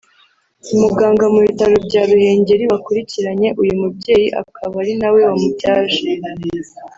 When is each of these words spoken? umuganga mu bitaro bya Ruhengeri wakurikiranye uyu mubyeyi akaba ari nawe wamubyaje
umuganga 0.73 1.23
mu 1.33 1.39
bitaro 1.47 1.75
bya 1.87 2.01
Ruhengeri 2.09 2.63
wakurikiranye 2.71 3.47
uyu 3.61 3.73
mubyeyi 3.81 4.27
akaba 4.41 4.73
ari 4.83 4.93
nawe 5.01 5.19
wamubyaje 5.27 6.01